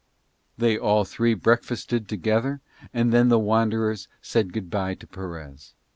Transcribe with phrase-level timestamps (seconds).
[0.57, 2.59] They all three breakfasted together,
[2.91, 5.75] and then the wanderers said good bye to Perez.